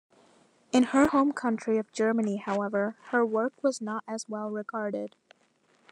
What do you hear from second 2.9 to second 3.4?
her